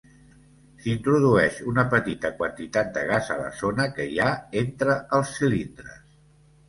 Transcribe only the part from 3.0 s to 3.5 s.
gas a